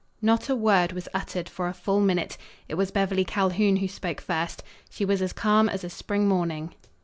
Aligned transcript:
Not 0.19 0.49
a 0.49 0.55
word 0.55 0.93
was 0.93 1.07
uttered 1.13 1.47
for 1.47 1.67
a 1.67 1.75
full 1.75 1.99
minute. 2.01 2.35
It 2.67 2.73
was 2.73 2.89
Beverly 2.89 3.23
Calhoun 3.23 3.75
who 3.75 3.87
spoke 3.87 4.19
first. 4.19 4.63
She 4.89 5.05
was 5.05 5.21
as 5.21 5.31
calm 5.31 5.69
as 5.69 5.83
a 5.83 5.91
spring 5.91 6.27
morning. 6.27 6.73